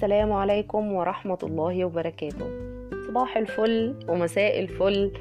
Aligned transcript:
السلام 0.00 0.32
عليكم 0.32 0.92
ورحمة 0.92 1.38
الله 1.42 1.84
وبركاته. 1.84 2.46
صباح 3.06 3.36
الفل 3.36 3.94
ومساء 4.08 4.60
الفل. 4.60 5.12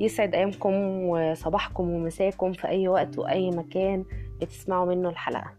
يسعد 0.00 0.34
أيامكم 0.34 0.74
وصباحكم 1.08 1.90
ومساكم 1.90 2.52
في 2.52 2.68
أي 2.68 2.88
وقت 2.88 3.18
وأي 3.18 3.50
مكان 3.50 4.04
بتسمعوا 4.40 4.86
منه 4.86 5.08
الحلقة. 5.08 5.52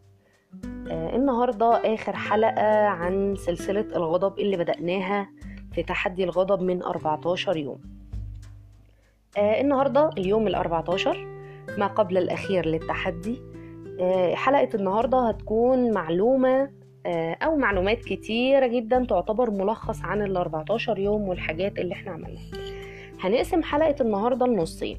آه 0.91 1.15
النهاردة 1.15 1.93
آخر 1.93 2.15
حلقة 2.15 2.87
عن 2.87 3.35
سلسلة 3.35 3.87
الغضب 3.95 4.39
اللي 4.39 4.57
بدأناها 4.57 5.29
في 5.71 5.83
تحدي 5.83 6.23
الغضب 6.23 6.61
من 6.61 6.83
14 6.83 7.57
يوم. 7.57 7.81
آه 9.37 9.61
النهاردة 9.61 10.09
اليوم 10.17 10.47
ال 10.47 10.55
14 10.55 11.27
ما 11.77 11.87
قبل 11.87 12.17
الأخير 12.17 12.65
للتحدي. 12.65 13.41
آه 13.99 14.35
حلقة 14.35 14.69
النهاردة 14.75 15.27
هتكون 15.27 15.91
معلومة 15.91 16.82
أو 17.05 17.55
معلومات 17.57 17.99
كتيره 17.99 18.67
جدا 18.67 19.05
تعتبر 19.09 19.51
ملخص 19.51 20.01
عن 20.03 20.21
ال 20.21 20.37
14 20.37 20.99
يوم 20.99 21.21
والحاجات 21.21 21.79
اللي 21.79 21.93
إحنا 21.93 22.11
عملناها. 22.11 22.43
هنقسم 23.19 23.63
حلقة 23.63 23.95
النهارده 24.01 24.45
لنصين. 24.45 24.97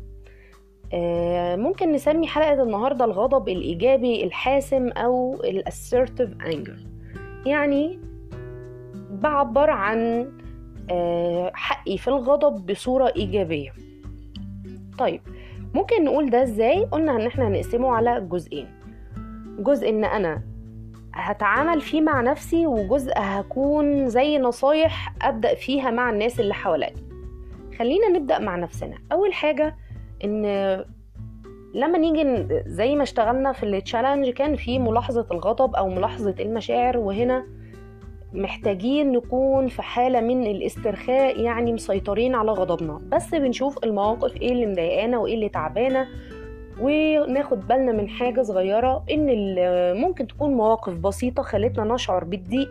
ممكن 1.58 1.92
نسمي 1.92 2.26
حلقة 2.26 2.62
النهارده 2.62 3.04
الغضب 3.04 3.48
الإيجابي 3.48 4.24
الحاسم 4.24 4.88
أو 4.88 5.34
الاسيرتيف 5.34 6.30
انجر 6.46 6.76
يعني 7.46 7.98
بعبر 9.10 9.70
عن 9.70 10.28
حقي 11.54 11.98
في 11.98 12.08
الغضب 12.08 12.66
بصورة 12.66 13.12
إيجابية. 13.16 13.72
طيب 14.98 15.20
ممكن 15.74 16.04
نقول 16.04 16.30
ده 16.30 16.42
إزاي؟ 16.42 16.84
قلنا 16.84 17.16
إن 17.16 17.26
إحنا 17.26 17.48
هنقسمه 17.48 17.90
على 17.90 18.28
جزئين. 18.30 18.66
جزء 19.58 19.88
إن 19.88 20.04
أنا 20.04 20.42
هتعامل 21.16 21.80
فيه 21.80 22.00
مع 22.00 22.20
نفسي 22.20 22.66
وجزء 22.66 23.12
هكون 23.16 24.08
زي 24.08 24.38
نصايح 24.38 25.14
أبدأ 25.22 25.54
فيها 25.54 25.90
مع 25.90 26.10
الناس 26.10 26.40
اللي 26.40 26.54
حواليا. 26.54 26.94
خلينا 27.78 28.08
نبدأ 28.08 28.38
مع 28.38 28.56
نفسنا. 28.56 28.98
أول 29.12 29.32
حاجة 29.32 29.76
إن 30.24 30.44
لما 31.74 31.98
نيجي 31.98 32.46
زي 32.66 32.94
ما 32.96 33.02
اشتغلنا 33.02 33.52
في 33.52 33.62
التشالنج 33.62 34.28
كان 34.30 34.56
في 34.56 34.78
ملاحظة 34.78 35.26
الغضب 35.30 35.74
أو 35.74 35.88
ملاحظة 35.88 36.34
المشاعر 36.40 36.98
وهنا 36.98 37.46
محتاجين 38.32 39.12
نكون 39.12 39.68
في 39.68 39.82
حالة 39.82 40.20
من 40.20 40.46
الاسترخاء 40.46 41.40
يعني 41.40 41.72
مسيطرين 41.72 42.34
على 42.34 42.50
غضبنا. 42.52 43.00
بس 43.12 43.34
بنشوف 43.34 43.84
المواقف 43.84 44.36
إيه 44.36 44.52
اللي 44.52 44.66
مضايقانا 44.66 45.18
وإيه 45.18 45.34
اللي 45.34 45.48
تعبانا 45.48 46.08
وناخد 46.80 47.66
بالنا 47.68 47.92
من 47.92 48.08
حاجة 48.08 48.42
صغيرة 48.42 49.04
إن 49.10 49.26
ممكن 50.00 50.26
تكون 50.26 50.50
مواقف 50.54 50.94
بسيطة 50.94 51.42
خلتنا 51.42 51.94
نشعر 51.94 52.24
بالضيق 52.24 52.70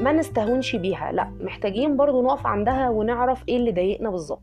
ما 0.00 0.12
نستهونش 0.12 0.76
بيها 0.76 1.12
لا 1.12 1.30
محتاجين 1.40 1.96
برضو 1.96 2.22
نقف 2.22 2.46
عندها 2.46 2.90
ونعرف 2.90 3.42
إيه 3.48 3.56
اللي 3.56 3.72
ضايقنا 3.72 4.10
بالظبط 4.10 4.42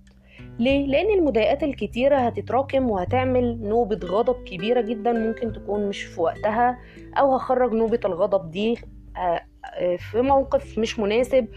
ليه؟ 0.59 0.87
لأن 0.87 1.19
المضايقات 1.19 1.63
الكتيرة 1.63 2.15
هتتراكم 2.15 2.89
وهتعمل 2.89 3.59
نوبة 3.61 3.99
غضب 4.07 4.43
كبيرة 4.43 4.81
جدا 4.81 5.13
ممكن 5.13 5.53
تكون 5.53 5.89
مش 5.89 6.03
في 6.03 6.21
وقتها 6.21 6.77
أو 7.17 7.35
هخرج 7.35 7.73
نوبة 7.73 7.99
الغضب 8.05 8.51
دي 8.51 8.75
في 9.97 10.21
موقف 10.21 10.77
مش 10.79 10.99
مناسب 10.99 11.47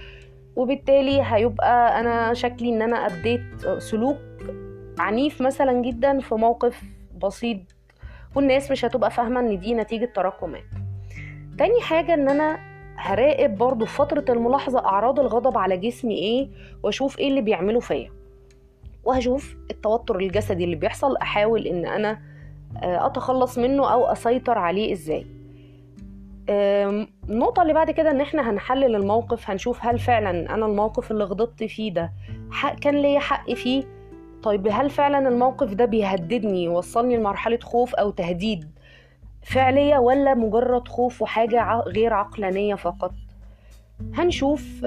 وبالتالي 0.56 1.20
هيبقى 1.24 2.00
أنا 2.00 2.34
شكلي 2.34 2.68
إن 2.68 2.82
أنا 2.82 2.96
أديت 2.96 3.42
سلوك 3.78 4.16
عنيف 4.98 5.42
مثلا 5.42 5.72
جدا 5.82 6.20
في 6.20 6.34
موقف 6.34 6.82
بسيط 7.22 7.58
والناس 8.34 8.70
مش 8.70 8.84
هتبقى 8.84 9.10
فاهمة 9.10 9.40
إن 9.40 9.58
دي 9.58 9.74
نتيجة 9.74 10.12
تراكمات. 10.14 10.64
تاني 11.58 11.80
حاجة 11.80 12.14
إن 12.14 12.28
أنا 12.28 12.58
هراقب 12.96 13.58
برضو 13.58 13.84
في 13.84 13.94
فترة 13.96 14.24
الملاحظة 14.28 14.78
أعراض 14.86 15.20
الغضب 15.20 15.58
على 15.58 15.76
جسمي 15.76 16.14
إيه 16.14 16.48
وأشوف 16.82 17.18
إيه 17.18 17.28
اللي 17.28 17.40
بيعمله 17.40 17.80
فيا. 17.80 18.10
وهشوف 19.04 19.56
التوتر 19.70 20.16
الجسدي 20.16 20.64
اللي 20.64 20.76
بيحصل 20.76 21.16
أحاول 21.16 21.66
إن 21.66 21.86
أنا 21.86 22.20
أتخلص 22.82 23.58
منه 23.58 23.92
أو 23.92 24.04
أسيطر 24.06 24.58
عليه 24.58 24.92
إزاي. 24.92 25.26
النقطة 27.28 27.62
اللي 27.62 27.72
بعد 27.72 27.90
كده 27.90 28.10
إن 28.10 28.20
إحنا 28.20 28.50
هنحلل 28.50 28.96
الموقف 28.96 29.50
هنشوف 29.50 29.78
هل 29.86 29.98
فعلا 29.98 30.54
أنا 30.54 30.66
الموقف 30.66 31.10
اللي 31.10 31.24
غضبت 31.24 31.64
فيه 31.64 31.92
ده 31.92 32.12
كان 32.80 32.94
ليا 33.02 33.18
حق 33.20 33.52
فيه 33.52 33.84
طيب 34.42 34.68
هل 34.70 34.90
فعلا 34.90 35.28
الموقف 35.28 35.74
ده 35.74 35.84
بيهددني 35.84 36.64
يوصلني 36.64 37.16
لمرحلة 37.16 37.58
خوف 37.62 37.94
أو 37.94 38.10
تهديد 38.10 38.70
فعلية 39.42 39.98
ولا 39.98 40.34
مجرد 40.34 40.88
خوف 40.88 41.22
وحاجة 41.22 41.80
غير 41.86 42.12
عقلانية 42.12 42.74
فقط؟ 42.74 43.12
هنشوف. 44.14 44.84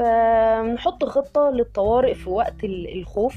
نحط 0.73 1.05
خطة 1.05 1.49
للطوارئ 1.49 2.13
في 2.13 2.29
وقت 2.29 2.63
الخوف. 2.63 3.35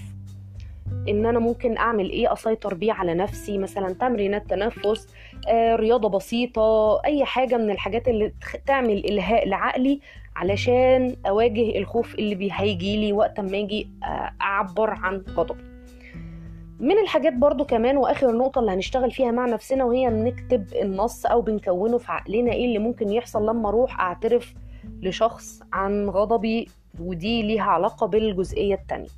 إن 1.09 1.27
أنا 1.27 1.38
ممكن 1.38 1.77
أعمل 1.77 2.10
إيه؟ 2.10 2.33
أسيطر 2.33 2.75
بيه 2.75 2.93
على 2.93 3.15
نفسي 3.15 3.59
مثلا 3.59 3.93
تمرينات 3.94 4.50
تنفس 4.50 5.09
رياضة 5.75 6.09
بسيطة 6.09 7.00
أي 7.04 7.25
حاجة 7.25 7.56
من 7.56 7.71
الحاجات 7.71 8.09
اللي 8.09 8.33
تعمل 8.66 9.04
إلهاء 9.04 9.48
لعقلي 9.48 10.00
علشان 10.37 11.16
أواجه 11.28 11.78
الخوف 11.78 12.15
اللي 12.15 12.48
هيجيلي 12.53 13.12
وقت 13.12 13.41
ما 13.41 13.59
أجي 13.59 13.88
أعبر 14.43 14.91
عن 14.91 15.25
غضبي. 15.37 15.75
من 16.81 16.98
الحاجات 16.98 17.32
برضو 17.32 17.64
كمان 17.64 17.97
وآخر 17.97 18.37
نقطة 18.37 18.59
اللي 18.59 18.70
هنشتغل 18.70 19.10
فيها 19.10 19.31
مع 19.31 19.47
نفسنا 19.47 19.84
وهي 19.84 20.06
نكتب 20.09 20.66
النص 20.82 21.26
أو 21.26 21.41
بنكونه 21.41 21.98
في 21.98 22.12
عقلنا 22.12 22.53
إيه 22.53 22.64
اللي 22.66 22.78
ممكن 22.78 23.10
يحصل 23.10 23.47
لما 23.48 23.69
أروح 23.69 24.00
أعترف 24.00 24.54
لشخص 25.03 25.60
عن 25.72 26.09
غضبي 26.09 26.69
ودي 27.00 27.42
ليها 27.42 27.62
علاقة 27.62 28.06
بالجزئية 28.06 28.75
التانية. 28.75 29.09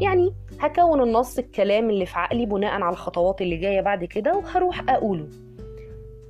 يعني 0.00 0.32
هكون 0.60 1.02
النص 1.02 1.38
الكلام 1.38 1.90
اللي 1.90 2.06
في 2.06 2.18
عقلي 2.18 2.46
بناء 2.46 2.72
على 2.82 2.92
الخطوات 2.92 3.42
اللي 3.42 3.56
جاية 3.56 3.80
بعد 3.80 4.04
كده 4.04 4.36
وهروح 4.36 4.80
أقوله. 4.88 5.26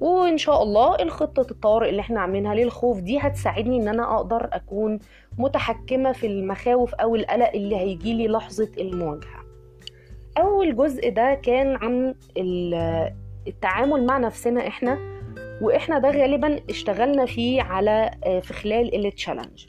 وإن 0.00 0.38
شاء 0.38 0.62
الله 0.62 0.94
الخطة 0.94 1.46
الطوارئ 1.50 1.88
اللي 1.90 2.00
إحنا 2.00 2.20
عاملينها 2.20 2.54
للخوف 2.54 3.00
دي 3.00 3.18
هتساعدني 3.18 3.76
إن 3.76 3.88
أنا 3.88 4.16
أقدر 4.16 4.48
أكون 4.52 4.98
متحكمة 5.38 6.12
في 6.12 6.26
المخاوف 6.26 6.94
أو 6.94 7.16
القلق 7.16 7.50
اللي 7.54 7.76
هيجيلي 7.76 8.28
لحظة 8.28 8.68
المواجهة. 8.78 9.49
أول 10.38 10.76
جزء 10.76 11.10
ده 11.10 11.34
كان 11.34 11.76
عن 11.76 12.14
التعامل 13.46 14.06
مع 14.06 14.18
نفسنا 14.18 14.66
إحنا 14.68 14.98
وإحنا 15.62 15.98
ده 15.98 16.10
غالبا 16.10 16.60
اشتغلنا 16.70 17.26
فيه 17.26 17.62
على 17.62 18.10
في 18.42 18.52
خلال 18.52 19.06
التشالنج 19.06 19.66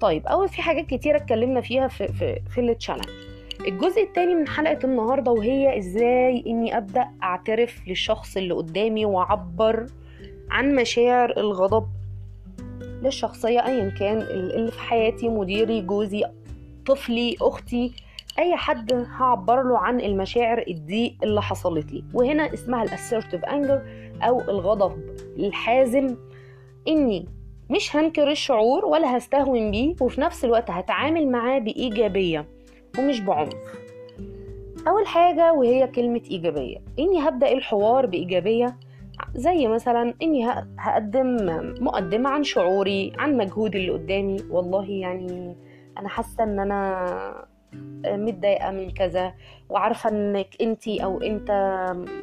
طيب 0.00 0.26
اول 0.26 0.48
في 0.48 0.62
حاجات 0.62 0.86
كتيرة 0.86 1.16
اتكلمنا 1.16 1.60
فيها 1.60 1.88
في 1.88 2.08
في, 2.08 2.40
في 2.50 2.60
التشالنج 2.60 3.08
الجزء 3.66 4.02
التاني 4.02 4.34
من 4.34 4.48
حلقة 4.48 4.78
النهاردة 4.84 5.32
وهي 5.32 5.78
إزاي 5.78 6.44
إني 6.46 6.76
أبدأ 6.76 7.08
أعترف 7.22 7.80
للشخص 7.88 8.36
اللي 8.36 8.54
قدامي 8.54 9.04
وأعبر 9.04 9.86
عن 10.50 10.74
مشاعر 10.74 11.30
الغضب 11.36 11.86
للشخصية 13.02 13.66
ايا 13.66 13.90
كان 13.90 14.18
اللي 14.20 14.70
في 14.70 14.80
حياتي 14.80 15.28
مديري 15.28 15.80
جوزي 15.80 16.24
طفلي 16.86 17.36
أختي 17.40 17.92
أي 18.38 18.56
حد 18.56 18.92
هعبر 18.92 19.62
له 19.62 19.78
عن 19.78 20.00
المشاعر 20.00 20.64
الضيق 20.68 21.14
اللي 21.22 21.42
حصلت 21.42 21.92
لي. 21.92 22.04
وهنا 22.14 22.54
اسمها 22.54 22.82
الاسيرتيف 22.82 23.44
انجر 23.44 23.82
أو 24.22 24.40
الغضب 24.40 24.92
الحازم. 25.38 26.16
إني 26.88 27.28
مش 27.70 27.96
هنكر 27.96 28.30
الشعور 28.30 28.84
ولا 28.84 29.16
هستهون 29.16 29.70
بيه 29.70 29.94
وفي 30.00 30.20
نفس 30.20 30.44
الوقت 30.44 30.70
هتعامل 30.70 31.30
معاه 31.30 31.58
بإيجابية 31.58 32.46
ومش 32.98 33.20
بعنف. 33.20 33.54
أول 34.88 35.06
حاجة 35.06 35.52
وهي 35.52 35.86
كلمة 35.86 36.22
إيجابية. 36.30 36.76
إني 36.98 37.28
هبدأ 37.28 37.52
الحوار 37.52 38.06
بإيجابية 38.06 38.76
زي 39.34 39.68
مثلا 39.68 40.14
إني 40.22 40.46
هقدم 40.78 41.36
مقدمة 41.80 42.30
عن 42.30 42.44
شعوري 42.44 43.12
عن 43.18 43.36
مجهود 43.36 43.76
اللي 43.76 43.90
قدامي. 43.90 44.36
والله 44.50 44.90
يعني 44.90 45.56
أنا 45.98 46.08
حاسة 46.08 46.44
إن 46.44 46.60
أنا 46.60 47.47
متضايقة 48.06 48.70
من 48.70 48.90
كذا 48.90 49.32
وعارفة 49.68 50.10
إنك 50.10 50.48
انتي 50.60 51.04
أو 51.04 51.20
أنت 51.22 51.50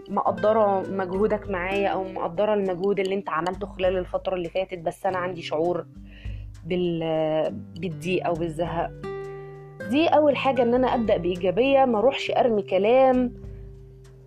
مقدرة 0.10 0.82
مجهودك 0.90 1.50
معايا 1.50 1.88
أو 1.88 2.04
مقدرة 2.04 2.54
المجهود 2.54 3.00
اللي 3.00 3.16
أنت 3.16 3.30
عملته 3.30 3.68
خلال 3.68 3.98
الفترة 3.98 4.36
اللي 4.36 4.50
فاتت 4.50 4.80
بس 4.80 5.06
أنا 5.06 5.18
عندي 5.18 5.42
شعور 5.42 5.86
بال 6.66 7.00
بالضيق 7.80 8.26
أو 8.26 8.34
بالزهق. 8.34 8.92
دي 9.90 10.08
أول 10.08 10.38
حاجة 10.38 10.62
إن 10.62 10.74
أنا 10.74 10.96
أبدأ 10.96 11.18
بإيجابية 11.18 11.86
ما 11.86 12.00
أروحش 12.00 12.32
أرمي 12.32 12.62
كلام 12.62 13.34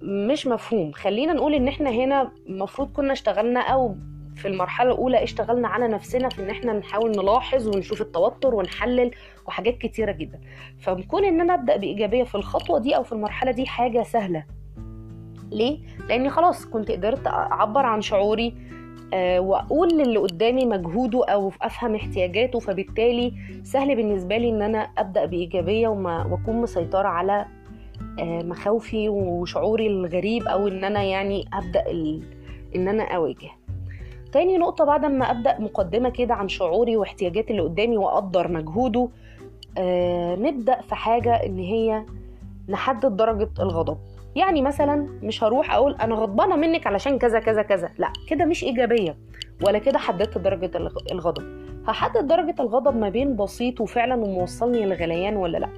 مش 0.02 0.46
مفهوم. 0.46 0.92
خلينا 0.92 1.32
نقول 1.32 1.54
إن 1.54 1.68
إحنا 1.68 1.90
هنا 1.90 2.32
المفروض 2.48 2.92
كنا 2.92 3.12
اشتغلنا 3.12 3.60
أو 3.60 3.96
في 4.38 4.48
المرحلة 4.48 4.90
الأولى 4.92 5.22
اشتغلنا 5.22 5.68
على 5.68 5.88
نفسنا 5.88 6.28
في 6.28 6.42
إن 6.42 6.50
إحنا 6.50 6.72
نحاول 6.72 7.10
نلاحظ 7.10 7.68
ونشوف 7.68 8.00
التوتر 8.00 8.54
ونحلل 8.54 9.10
وحاجات 9.46 9.78
كتيرة 9.78 10.12
جدا. 10.12 10.40
فبكون 10.78 11.24
إن 11.24 11.40
أنا 11.40 11.54
أبدأ 11.54 11.76
بإيجابية 11.76 12.24
في 12.24 12.34
الخطوة 12.34 12.78
دي 12.78 12.96
أو 12.96 13.02
في 13.02 13.12
المرحلة 13.12 13.50
دي 13.50 13.66
حاجة 13.66 14.02
سهلة. 14.02 14.44
ليه؟ 15.50 15.78
لأني 16.08 16.30
خلاص 16.30 16.66
كنت 16.66 16.90
قدرت 16.90 17.26
أعبر 17.26 17.86
عن 17.86 18.00
شعوري 18.00 18.54
آه، 19.14 19.40
وأقول 19.40 19.88
للي 19.88 20.18
قدامي 20.18 20.66
مجهوده 20.66 21.24
أو 21.24 21.52
أفهم 21.62 21.94
احتياجاته 21.94 22.58
فبالتالي 22.58 23.32
سهل 23.62 23.96
بالنسبة 23.96 24.36
لي 24.36 24.48
إن 24.48 24.62
أنا 24.62 24.78
أبدأ 24.78 25.24
بإيجابية 25.24 25.88
وما 25.88 26.26
وأكون 26.26 26.56
مسيطرة 26.56 27.08
على 27.08 27.46
آه، 28.18 28.42
مخاوفي 28.42 29.08
وشعوري 29.08 29.86
الغريب 29.86 30.42
أو 30.48 30.68
إن 30.68 30.84
أنا 30.84 31.02
يعني 31.02 31.44
أبدأ. 31.52 31.90
إن 32.76 32.88
أنا 32.88 33.02
أواجه. 33.16 33.57
تاني 34.32 34.58
نقطة 34.58 34.84
بعد 34.84 35.04
ما 35.04 35.30
أبدأ 35.30 35.60
مقدمة 35.60 36.08
كده 36.08 36.34
عن 36.34 36.48
شعوري 36.48 36.96
واحتياجاتي 36.96 37.50
اللي 37.50 37.62
قدامي 37.62 37.96
وأقدر 37.96 38.48
مجهوده 38.48 39.08
آه 39.78 40.36
نبدأ 40.36 40.80
في 40.80 40.94
حاجة 40.94 41.34
إن 41.34 41.58
هي 41.58 42.04
نحدد 42.68 43.16
درجة 43.16 43.48
الغضب. 43.60 43.98
يعني 44.36 44.62
مثلا 44.62 45.08
مش 45.22 45.44
هروح 45.44 45.74
أقول 45.74 45.94
أنا 45.94 46.14
غضبانة 46.14 46.56
منك 46.56 46.86
علشان 46.86 47.18
كذا 47.18 47.40
كذا 47.40 47.62
كذا. 47.62 47.90
لا 47.98 48.12
كده 48.28 48.44
مش 48.44 48.64
إيجابية 48.64 49.16
ولا 49.66 49.78
كده 49.78 49.98
حددت 49.98 50.38
درجة 50.38 50.70
الغضب. 51.12 51.44
هحدد 51.86 52.26
درجة 52.26 52.54
الغضب 52.60 52.96
ما 52.96 53.08
بين 53.08 53.36
بسيط 53.36 53.80
وفعلا 53.80 54.14
وموصلني 54.14 54.86
للغليان 54.86 55.36
ولا 55.36 55.58
لأ. 55.58 55.68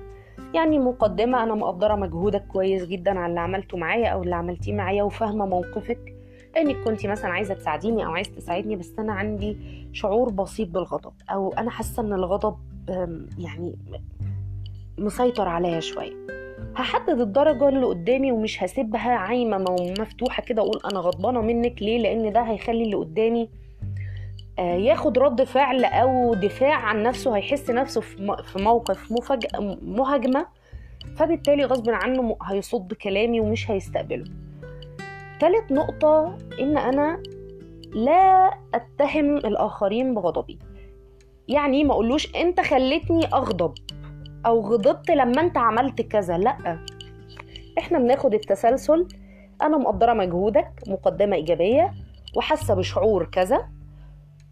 يعني 0.55 0.79
مقدمة 0.79 1.43
أنا 1.43 1.55
مقدرة 1.55 1.95
مجهودك 1.95 2.47
كويس 2.47 2.85
جدا 2.85 3.19
على 3.19 3.31
اللي 3.31 3.41
عملته 3.41 3.77
معايا 3.77 4.09
أو 4.09 4.23
اللي 4.23 4.35
عملتيه 4.35 4.73
معايا 4.73 5.03
وفاهمة 5.03 5.47
موقفك. 5.47 6.15
انك 6.57 6.77
كنت 6.85 7.07
مثلا 7.07 7.31
عايزة 7.31 7.55
تساعديني 7.55 8.07
أو 8.07 8.11
عايز 8.11 8.31
تساعدني 8.31 8.77
بس 8.77 8.93
أنا 8.99 9.13
عندي 9.13 9.57
شعور 9.93 10.31
بسيط 10.31 10.69
بالغضب 10.69 11.13
أو 11.31 11.53
أنا 11.53 11.71
حاسة 11.71 12.03
إن 12.03 12.13
الغضب 12.13 12.57
يعني 13.39 13.79
مسيطر 14.99 15.49
عليا 15.49 15.81
شوية. 15.81 16.13
هحدد 16.77 17.21
الدرجة 17.21 17.69
اللي 17.69 17.87
قدامي 17.87 18.33
ومش 18.33 18.63
هسيبها 18.63 19.11
عايمة 19.11 19.65
ومفتوحة 19.81 20.43
كده 20.43 20.63
أقول 20.63 20.81
أنا 20.93 21.01
غضبانة 21.01 21.41
منك 21.41 21.83
ليه؟ 21.83 21.99
لأن 21.99 22.33
ده 22.33 22.41
هيخلي 22.43 22.83
اللي 22.85 22.97
قدامي 22.97 23.49
آه، 24.59 24.75
ياخد 24.75 25.19
رد 25.19 25.43
فعل 25.45 25.85
أو 25.85 26.35
دفاع 26.35 26.75
عن 26.75 27.03
نفسه 27.03 27.37
هيحس 27.37 27.71
نفسه 27.71 28.01
في 28.01 28.37
موقف 28.57 29.13
مهاجمة. 29.83 30.47
فبالتالي 31.17 31.65
غصب 31.65 31.91
عنه 31.91 32.37
هيصد 32.43 32.93
كلامي 32.95 33.41
ومش 33.41 33.71
هيستقبله. 33.71 34.25
تالت 35.41 35.73
نقطة 35.73 36.37
إن 36.61 36.79
أنا 36.79 37.23
لا 37.95 38.51
أتهم 38.75 39.37
الآخرين 39.37 40.15
بغضبي. 40.15 40.59
يعني 41.49 41.85
ما 41.85 41.93
أقولوش 41.93 42.37
أنت 42.37 42.61
خلتني 42.61 43.27
أغضب 43.27 43.75
أو 44.47 44.61
غضبت 44.61 45.11
لما 45.11 45.41
أنت 45.41 45.57
عملت 45.59 46.01
كذا 46.01 46.39
لأ. 46.39 46.79
إحنا 47.79 47.99
بناخد 47.99 48.35
التسلسل 48.35 49.09
أنا 49.63 49.79
مقدرة 49.79 50.13
مجهودك 50.13 50.71
مقدمة 50.89 51.37
إيجابية 51.37 51.95
وحاسة 52.37 52.75
بشعور 52.75 53.25
كذا 53.25 53.69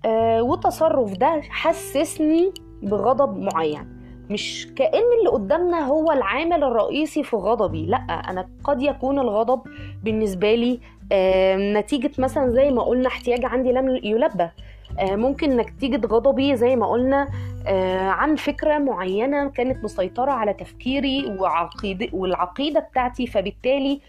آه 0.06 0.42
وتصرف 0.42 1.12
ده 1.18 1.40
حسسني 1.48 2.52
بغضب 2.82 3.36
معين. 3.36 3.97
مش 4.30 4.68
كأن 4.76 5.02
اللي 5.18 5.30
قدامنا 5.30 5.86
هو 5.86 6.12
العامل 6.12 6.64
الرئيسي 6.64 7.22
في 7.22 7.36
غضبي. 7.36 7.86
لا 7.86 7.96
أنا 7.96 8.48
قد 8.64 8.82
يكون 8.82 9.18
الغضب 9.18 9.60
بالنسبة 10.04 10.54
لي 10.54 10.80
نتيجة 11.78 12.10
مثلا 12.18 12.50
زي 12.50 12.70
ما 12.70 12.82
قلنا 12.82 13.08
احتياج 13.08 13.44
عندي 13.44 13.72
لم 13.72 14.00
يلبى. 14.02 14.48
ممكن 15.00 15.56
نتيجة 15.56 16.06
غضبي 16.06 16.56
زي 16.56 16.76
ما 16.76 16.86
قلنا 16.86 17.28
عن 18.08 18.36
فكرة 18.36 18.78
معينة 18.78 19.48
كانت 19.48 19.84
مسيطرة 19.84 20.30
على 20.30 20.52
تفكيري 20.52 21.36
والعقيدة 22.12 22.80
بتاعتي 22.80 23.26
فبالتالي 23.26 24.00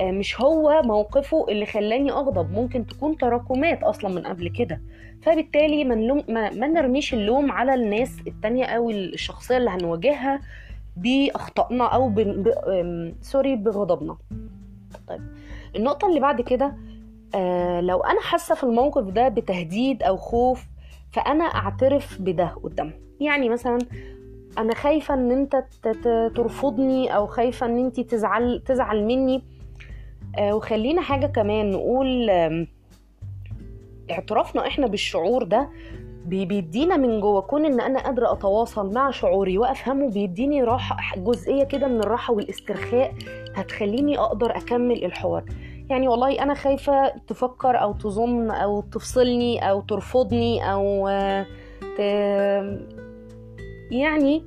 مش 0.00 0.40
هو 0.40 0.82
موقفه 0.84 1.46
اللي 1.48 1.66
خلاني 1.66 2.10
أغضب 2.12 2.50
ممكن 2.52 2.86
تكون 2.86 3.16
تراكمات 3.16 3.82
أصلا 3.82 4.10
من 4.14 4.26
قبل 4.26 4.48
كده. 4.48 4.80
فبالتالي 5.22 5.84
ما, 5.84 5.94
نلوم 5.94 6.24
ما, 6.28 6.50
ما 6.50 6.66
نرميش 6.66 7.14
اللوم 7.14 7.52
على 7.52 7.74
الناس 7.74 8.16
التانية 8.26 8.64
أو 8.64 8.90
الشخصية 8.90 9.56
اللي 9.56 9.70
هنواجهها 9.70 10.40
بأخطائنا 10.96 11.84
أو. 11.84 12.12
سوري 13.22 13.56
بغضبنا. 13.56 14.16
طيب 15.08 15.20
النقطة 15.76 16.08
اللي 16.08 16.20
بعد 16.20 16.40
كده 16.40 16.74
آه 17.34 17.80
لو 17.80 18.00
أنا 18.00 18.20
حاسة 18.20 18.54
في 18.54 18.64
الموقف 18.64 19.04
ده 19.04 19.28
بتهديد 19.28 20.02
أو 20.02 20.16
خوف 20.16 20.64
فأنا 21.12 21.44
أعترف 21.44 22.18
بده 22.20 22.46
قدامه 22.46 22.92
يعني 23.20 23.48
مثلا 23.48 23.78
أنا 24.58 24.74
خايفة 24.74 25.14
إن 25.14 25.30
أنت 25.30 25.64
ترفضني 26.36 27.16
أو 27.16 27.26
خايفة 27.26 27.66
إن 27.66 27.78
أنت 27.84 28.00
تزعل 28.00 28.62
تزعل 28.66 29.04
مني. 29.04 29.36
آه 29.36 29.59
وخلينا 30.38 31.02
حاجة 31.02 31.26
كمان 31.26 31.70
نقول 31.70 32.30
آه 32.30 32.66
اعترافنا 34.10 34.66
إحنا 34.66 34.86
بالشعور 34.86 35.42
ده 35.42 35.68
بيدينا 36.26 36.96
من 36.96 37.20
جوه 37.20 37.40
كون 37.40 37.64
إن 37.66 37.80
أنا 37.80 38.00
قادرة 38.00 38.32
أتواصل 38.32 38.92
مع 38.92 39.10
شعوري 39.10 39.58
وأفهمه 39.58 40.10
بيديني 40.10 40.62
راحة 40.62 41.20
جزئية 41.20 41.64
كده 41.64 41.86
من 41.88 42.00
الراحة 42.00 42.34
والاسترخاء 42.34 43.14
هتخليني 43.54 44.18
أقدر 44.18 44.56
أكمل 44.56 45.04
الحوار. 45.04 45.44
يعني 45.90 46.08
والله 46.08 46.42
أنا 46.42 46.54
خايفة 46.54 47.08
تفكر 47.08 47.82
أو 47.82 47.92
تظن 47.92 48.50
أو 48.50 48.80
تفصلني 48.80 49.70
أو 49.70 49.80
ترفضني 49.80 50.72
أو 50.72 51.08
ت... 51.98 52.00
يعني 53.90 54.42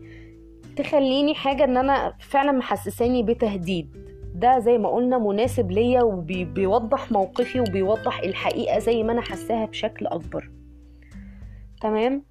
تخليني 0.76 1.36
حاجة 1.36 1.64
إن 1.64 1.78
أنا 1.78 2.14
فعلا 2.20 2.52
محسساني 2.52 3.24
بتهديد. 3.24 4.13
ده 4.36 4.60
زي 4.60 4.78
ما 4.78 4.90
قلنا 4.90 5.18
مناسب 5.18 5.72
ليا 5.72 6.02
وبيوضح 6.04 7.12
موقفي 7.12 7.60
وبيوضح 7.60 8.20
الحقيقة 8.20 8.80
زي 8.80 9.04
ما 9.04 9.12
أنا 9.12 9.22
حساها 9.22 9.66
بشكل 9.66 10.08
أكبر. 10.08 10.50
تمام؟ 11.82 12.24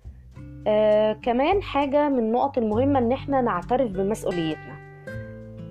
آه 0.66 1.12
كمان 1.12 1.62
حاجة 1.62 2.08
من 2.08 2.18
النقط 2.18 2.58
المهمة 2.58 2.98
إن 2.98 3.12
إحنا 3.12 3.40
نعترف 3.40 3.90
بمسؤوليتنا. 3.90 4.82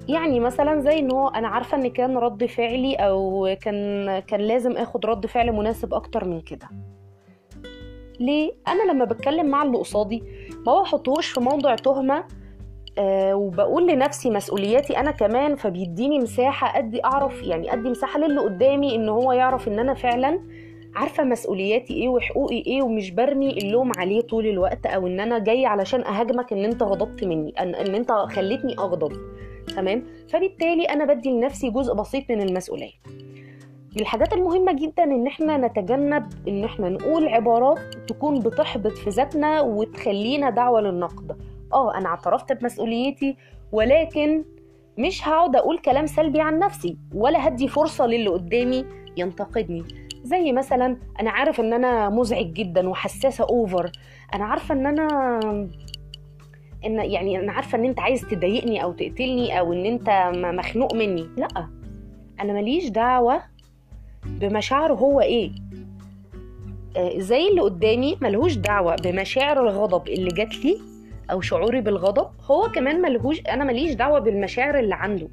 يعني 0.08 0.40
مثلا 0.40 0.82
زي 0.82 1.00
إن 1.00 1.12
هو 1.12 1.28
أنا 1.28 1.48
عارفة 1.48 1.78
إن 1.78 1.88
كان 1.88 2.18
رد 2.18 2.46
فعلي 2.46 2.96
أو 2.96 3.50
كان 3.62 4.20
كان 4.20 4.40
لازم 4.42 4.72
آخد 4.72 5.06
رد 5.06 5.26
فعل 5.26 5.52
مناسب 5.52 5.94
أكتر 5.94 6.26
من 6.28 6.42
كده. 6.42 6.70
ليه؟ 8.20 8.52
أنا 8.68 8.92
لما 8.92 9.06
بتكلم 9.06 9.46
مع 9.46 9.64
اللي 9.64 9.78
قصادي 9.78 10.24
ما 10.66 10.82
بحطوش 10.82 11.28
في 11.32 11.40
موضع 11.40 11.76
تهمة 11.76 12.24
آه 12.98 13.36
وبقول 13.36 13.88
لنفسي 13.88 14.30
مسؤولياتي 14.30 14.98
أنا 14.98 15.12
كمان 15.12 15.56
فبيديني 15.56 16.20
مساحة 16.20 16.80
ادي 16.80 17.06
أعرف 17.06 17.44
يعني 17.44 17.74
ادي 17.74 17.90
مساحة 17.90 18.20
للي 18.20 18.40
قدامي 18.42 18.96
إن 18.96 19.10
هو 19.10 19.32
يعرف 19.32 19.68
إن 19.68 19.80
أنا 19.80 19.94
فعلا 19.94 20.40
عارفة 20.96 21.24
مسؤولياتي 21.24 21.94
إيه 21.94 22.10
وحقوقي 22.10 22.58
إيه 22.68 22.82
ومش 22.82 23.12
برمي 23.12 23.58
اللوم 23.58 23.92
عليه 23.98 24.22
طول 24.22 24.48
الوقت 24.48 24.86
أو 24.86 25.08
إن 25.08 25.20
أنا 25.20 25.40
جاي 25.40 25.66
علشان 25.66 26.04
أهاجمك 26.04 26.54
إن 26.54 26.66
أنت 26.66 26.84
غضبت 26.84 27.24
مني 27.24 27.54
إن, 27.60 27.76
إن 27.76 27.96
أنت 27.96 28.12
خليتني 28.12 28.74
أغضب. 28.80 29.12
تمام؟ 29.76 30.04
فبالتالي 30.30 30.84
أنا 30.84 31.14
بدي 31.14 31.30
لنفسي 31.30 31.70
جزء 31.70 31.94
بسيط 31.94 32.32
من 32.32 32.42
المسؤولية. 32.42 32.92
من 33.96 34.02
الحاجات 34.02 34.34
المهمة 34.34 34.74
جدا 34.74 35.04
إن 35.04 35.28
إحنا 35.28 35.58
نتجنب 35.58 36.24
إن 36.48 36.64
إحنا 36.64 36.90
نقول 36.90 37.28
عبارات 37.28 37.80
تكون 38.08 38.40
بتحبط 38.40 38.92
في 38.92 39.10
ذاتنا 39.10 39.62
وتخلينا 39.62 40.50
دعوة 40.50 40.82
للنقد. 40.82 41.38
آه 41.74 41.98
أنا 41.98 42.08
اعترفت 42.10 42.54
بمسؤوليتي 42.54 43.38
ولكن 43.72 44.44
مش 44.98 45.28
هقعد 45.28 45.56
أقول 45.56 45.78
كلام 45.78 46.06
سلبي 46.06 46.42
عن 46.42 46.60
نفسي 46.60 46.98
ولا 47.16 47.48
هدي 47.48 47.68
فرصة 47.68 48.06
للي 48.06 48.28
قدامي 48.28 48.86
ينتقدني. 49.18 49.84
زي 50.24 50.52
مثلا 50.52 50.98
أنا 51.20 51.32
عارف 51.32 51.60
إن 51.60 51.74
أنا 51.74 52.10
مزعج 52.10 52.54
جدا 52.54 52.90
وحساسة 52.90 53.44
اوفر 53.44 53.92
أنا 54.34 54.46
عارفة 54.46 54.76
إن 54.76 54.86
أنا 54.86 55.40
إن 56.86 57.00
يعني 57.00 57.40
أنا 57.40 57.52
عارفة 57.52 57.78
إن 57.78 57.86
أنت 57.86 58.00
عايز 58.00 58.22
تضايقني 58.22 58.84
أو 58.84 58.92
تقتلني 58.92 59.60
أو 59.60 59.74
إن 59.74 59.86
أنت 59.86 60.32
مخنوق 60.36 60.94
مني. 60.94 61.30
لأ 61.38 61.68
أنا 62.40 62.54
ماليش 62.54 62.90
دعوة 62.90 63.42
بمشاعره 64.26 64.94
هو 64.94 65.22
إيه. 65.22 65.52
آه، 66.98 67.20
زي 67.20 67.48
اللي 67.48 67.62
قدامي 67.62 68.18
ملهوش 68.22 68.56
دعوة 68.56 68.96
بمشاعر 68.96 69.68
الغضب 69.68 70.08
اللي 70.08 70.30
جات 70.30 70.66
لي. 70.66 70.78
أو 71.32 71.42
شعوري 71.42 71.82
بالغضب 71.82 72.28
هو 72.52 72.68
كمان 72.76 73.02
ملهوش 73.02 73.42
أنا 73.50 73.64
ماليش 73.64 73.94
دعوة 73.94 74.20
بالمشاعر 74.20 74.80
اللي 74.80 74.96
عنده. 74.96 75.28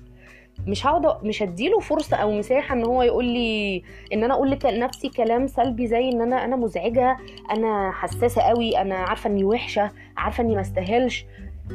مش 0.67 0.87
هقعد 0.87 1.25
مش 1.25 1.43
هديله 1.43 1.81
فرصة 1.81 2.17
أو 2.17 2.31
مساحة 2.33 2.75
إن 2.75 2.85
هو 2.85 3.03
يقول 3.03 3.25
لي 3.25 3.83
إن 4.13 4.25
أنا 4.25 4.35
أقول 4.35 4.59
لنفسي 4.65 5.09
كلام 5.09 5.47
سلبي 5.47 5.87
زي 5.87 6.09
إن 6.09 6.21
أنا 6.23 6.45
أنا 6.45 6.57
مزعجة 6.57 7.17
أنا 7.51 7.93
حساسة 7.93 8.43
قوي 8.43 8.79
أنا 8.81 8.95
عارفة 8.95 9.31
إني 9.31 9.45
وحشة 9.45 9.91
عارفة 10.17 10.43
إني 10.43 10.55
ما 10.55 10.61
استاهلش 10.61 11.25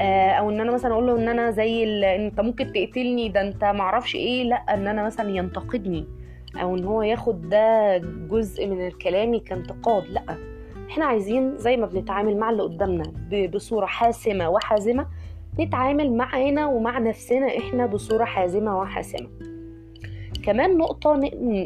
آه، 0.02 0.30
أو 0.32 0.50
إن 0.50 0.60
أنا 0.60 0.72
مثلا 0.72 0.94
أقول 0.94 1.08
له 1.08 1.16
إن 1.16 1.30
أنا 1.30 1.52
زي 1.52 1.84
أنت 2.16 2.42
ممكن 2.42 2.74
تقتلني 2.74 3.30
ده 3.30 3.42
أنت 3.42 3.64
معرفش 3.64 4.16
إيه 4.16 4.44
لأ 4.44 4.74
إن 4.74 4.88
أنا 4.88 5.04
مثلا 5.06 5.30
ينتقدني 5.30 6.06
أو 6.62 6.76
إن 6.76 6.86
هو 6.86 7.02
ياخد 7.02 7.50
ده 7.50 7.98
جزء 8.30 8.68
من 8.68 8.92
كلامي 8.92 9.40
كانتقاد 9.40 10.04
لأ. 10.10 10.53
إحنا 10.94 11.06
عايزين 11.06 11.58
زي 11.58 11.78
ما 11.78 11.86
بنتعامل 11.86 12.38
مع 12.38 12.50
اللي 12.50 12.64
قدامنا 12.64 13.04
بصورة 13.54 13.86
حاسمة 13.86 14.50
وحازمة 14.50 15.08
نتعامل 15.60 16.14
معانا 16.18 16.66
ومع 16.66 17.00
نفسنا 17.00 17.58
إحنا 17.58 17.86
بصورة 17.86 18.26
حازمة 18.26 18.80
وحاسمة. 18.80 19.30
كمان 20.46 20.78
نقطة 20.78 21.20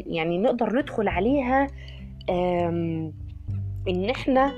يعني 0.06 0.38
نقدر 0.38 0.78
ندخل 0.78 1.08
عليها 1.08 1.66
ان 3.88 4.10
إحنا 4.10 4.52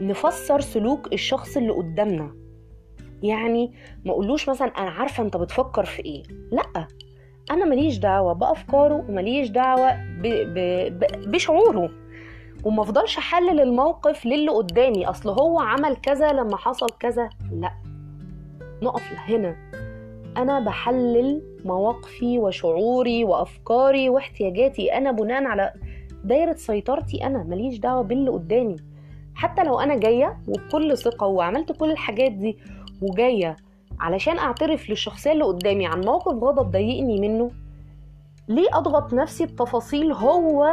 نفسر 0.00 0.60
سلوك 0.60 1.12
الشخص 1.12 1.56
اللي 1.56 1.72
قدامنا. 1.72 2.34
يعني 3.22 3.72
ما 4.04 4.12
اقولوش 4.12 4.48
مثلا 4.48 4.68
أنا 4.68 4.90
عارفة 4.90 5.22
أنت 5.22 5.36
بتفكر 5.36 5.84
في 5.84 6.04
إيه. 6.04 6.22
لأ 6.52 6.88
أنا 7.50 7.64
ماليش 7.64 7.98
دعوة 7.98 8.32
بأفكاره 8.32 9.04
وماليش 9.08 9.48
دعوة. 9.48 9.96
بشعوره. 11.26 11.90
وما 12.64 12.82
افضلش 12.82 13.18
احلل 13.18 13.60
الموقف 13.60 14.26
للي 14.26 14.48
قدامي. 14.48 15.06
اصل 15.06 15.30
هو 15.30 15.60
عمل 15.60 15.96
كذا 15.96 16.32
لما 16.32 16.56
حصل 16.56 16.86
كذا. 17.00 17.28
لا. 17.52 17.70
نقف 18.82 19.12
هنا. 19.12 19.56
أنا 20.36 20.60
بحلل 20.60 21.42
مواقفي 21.64 22.38
وشعوري 22.38 23.24
وافكاري 23.24 24.08
واحتياجاتي 24.10 24.92
أنا 24.96 25.12
بناء 25.12 25.44
على 25.44 25.72
دايرة 26.24 26.54
سيطرتي 26.54 27.26
أنا. 27.26 27.44
ماليش 27.44 27.78
دعوة 27.78 28.02
باللي 28.02 28.30
قدامي. 28.30 28.76
حتى 29.34 29.64
لو 29.64 29.80
أنا 29.80 29.96
جاية 29.96 30.38
وبكل 30.48 30.98
ثقة 30.98 31.26
وعملت 31.26 31.72
كل 31.72 31.90
الحاجات 31.90 32.32
دي 32.32 32.58
وجاية 33.02 33.56
علشان 34.00 34.38
اعترف 34.38 34.90
للشخصية 34.90 35.32
اللي 35.32 35.44
قدامي 35.44 35.86
عن 35.86 36.00
موقف 36.00 36.32
غضب 36.32 36.70
ضايقني 36.70 37.20
منه 37.20 37.50
ليه 38.48 38.68
اضغط 38.72 39.14
نفسي 39.14 39.46
بتفاصيل 39.46 40.12
هو 40.12 40.72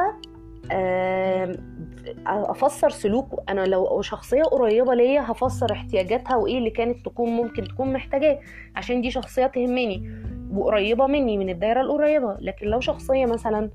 أفسر 2.28 2.90
سلوكه 2.90 3.44
أنا 3.50 3.66
لو 3.66 4.02
شخصية 4.02 4.44
قريبة 4.44 4.94
ليا 4.94 5.22
هفسر 5.32 5.72
احتياجاتها 5.72 6.36
وإيه 6.36 6.58
اللي 6.58 6.70
كانت 6.70 7.06
تكون 7.06 7.30
ممكن 7.30 7.64
تكون 7.68 7.94
محتاجاه 7.94 8.40
عشان 8.76 9.02
دي 9.02 9.12
شخصية 9.12 9.48
تهمني 9.48 10.12
وقريبة 10.54 11.08
مني 11.08 11.38
من 11.38 11.50
الدايرة 11.50 11.82
القريبة. 11.82 12.38
لكن 12.40 12.68
لو 12.68 12.80
شخصية 12.80 13.26
مثلا 13.26 13.70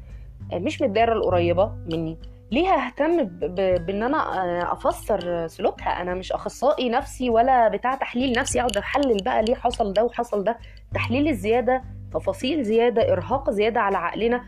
مش 0.52 0.80
من 0.82 0.88
الدايرة 0.88 1.12
القريبة 1.12 1.72
مني 1.92 2.18
ليه 2.52 2.68
اهتم 2.68 3.24
بإن 3.86 4.02
أنا 4.02 4.72
أفسر 4.72 5.46
سلوكها؟ 5.46 6.02
أنا 6.02 6.14
مش 6.14 6.32
أخصائي 6.32 6.88
نفسي 6.88 7.30
ولا 7.30 7.68
بتاع 7.68 7.94
تحليل 7.94 8.32
نفسي 8.38 8.60
أقعد 8.60 8.76
احلل 8.76 9.16
بقى 9.24 9.42
ليه 9.42 9.54
حصل 9.54 9.92
ده 9.92 10.04
وحصل 10.04 10.44
ده. 10.44 10.58
تحليل 10.94 11.28
الزيادة 11.28 11.82
تفاصيل 12.14 12.62
زيادة 12.64 13.12
إرهاق 13.12 13.50
زيادة 13.50 13.80
على 13.80 13.96
عقلنا 13.96 14.40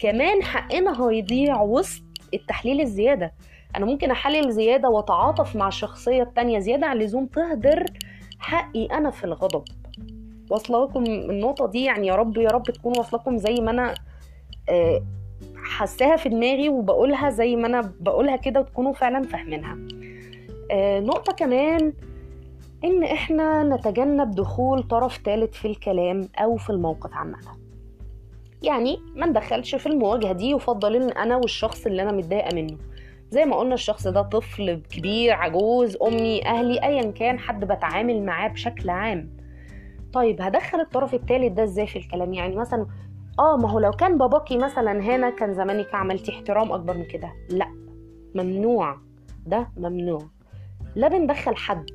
كمان 0.00 0.42
حقنا 0.42 1.08
هيضيع 1.08 1.60
وسط 1.62 2.02
التحليل 2.34 2.80
الزيادة. 2.80 3.32
أنا 3.76 3.86
ممكن 3.86 4.10
أحلل 4.10 4.52
زيادة 4.52 4.88
وأتعاطف 4.88 5.56
مع 5.56 5.68
الشخصية 5.68 6.22
التانية 6.22 6.58
زيادة 6.58 6.86
عن 6.86 6.96
اللزوم 6.96 7.26
تهدر 7.26 7.84
حقي 8.38 8.86
أنا 8.86 9.10
في 9.10 9.24
الغضب. 9.24 9.64
واصلة 10.50 10.84
لكم 10.84 11.04
النقطة 11.06 11.66
دي؟ 11.66 11.84
يعني 11.84 12.06
يا 12.06 12.14
رب 12.14 12.36
يا 12.36 12.50
رب 12.50 12.62
تكون 12.62 12.98
واصلة 12.98 13.20
لكم 13.20 13.36
زي 13.36 13.54
ما 13.54 13.70
أنا 13.70 13.94
آه، 14.68 15.02
حساها 15.64 16.16
في 16.16 16.28
دماغي 16.28 16.68
وبقولها 16.68 17.30
زي 17.30 17.56
ما 17.56 17.66
أنا 17.66 17.92
بقولها 18.00 18.36
كده 18.36 18.60
وتكونوا 18.60 18.92
فعلا 18.92 19.22
فاهمينها. 19.22 19.78
آه، 20.70 21.00
نقطة 21.00 21.32
كمان 21.32 21.92
إن 22.84 23.04
إحنا 23.04 23.62
نتجنب 23.62 24.30
دخول 24.30 24.82
طرف 24.82 25.20
ثالث 25.24 25.54
في 25.54 25.68
الكلام 25.68 26.28
أو 26.38 26.56
في 26.56 26.70
الموقف 26.70 27.14
عامة. 27.14 27.59
يعني 28.62 28.98
ما 29.14 29.26
ندخلش 29.26 29.74
في 29.74 29.86
المواجهة 29.86 30.32
دي 30.32 30.50
يفضل 30.50 30.96
إن 30.96 31.10
أنا 31.10 31.36
والشخص 31.36 31.86
اللي 31.86 32.02
أنا 32.02 32.12
متضايقة 32.12 32.54
منه. 32.54 32.78
زي 33.30 33.44
ما 33.44 33.56
قلنا 33.56 33.74
الشخص 33.74 34.06
ده 34.06 34.22
طفل 34.22 34.82
كبير 34.90 35.32
عجوز 35.32 35.96
أمي 36.02 36.46
أهلي 36.46 36.82
ايا 36.82 37.10
كان 37.10 37.38
حد 37.38 37.64
بتعامل 37.64 38.22
معاه 38.22 38.48
بشكل 38.48 38.90
عام. 38.90 39.36
طيب 40.12 40.42
هدخل 40.42 40.80
الطرف 40.80 41.14
الثالث 41.14 41.52
ده 41.52 41.62
إزاي 41.62 41.86
في 41.86 41.98
الكلام؟ 41.98 42.34
يعني 42.34 42.56
مثلا 42.56 42.86
آه 43.38 43.56
ما 43.56 43.70
هو 43.70 43.78
لو 43.78 43.90
كان 43.90 44.18
باباكي 44.18 44.58
مثلا 44.58 44.92
هنا 45.00 45.30
كان 45.30 45.54
زمانك 45.54 45.94
عملتي 45.94 46.32
احترام 46.32 46.72
أكبر 46.72 46.96
من 46.96 47.04
كده. 47.04 47.32
لأ 47.50 47.66
ممنوع. 48.34 48.96
ده 49.46 49.68
ممنوع. 49.76 50.22
لا 50.96 51.08
بندخل 51.08 51.56
حد 51.56 51.90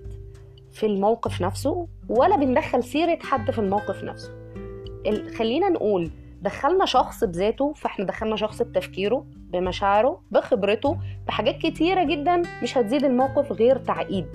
في 0.72 0.86
الموقف 0.86 1.42
نفسه 1.42 1.88
ولا 2.10 2.36
بندخل 2.36 2.84
سيرة 2.84 3.20
حد 3.22 3.52
في 3.52 3.60
الموقف 3.60 4.04
نفسه. 4.04 4.32
خلينا 5.38 5.70
نقول 5.70 6.12
دخلنا 6.46 6.86
شخص 6.86 7.24
بذاته 7.24 7.74
فإحنا 7.74 8.06
دخلنا 8.06 8.36
شخص 8.36 8.62
بتفكيره 8.62 9.26
بمشاعره 9.36 10.22
بخبرته 10.32 10.98
بحاجات 11.28 11.58
كتيرة 11.58 12.04
جدا 12.04 12.42
مش 12.64 12.78
هتزيد 12.78 13.04
الموقف 13.04 13.52
غير 13.52 13.78
تعقيد. 13.78 14.26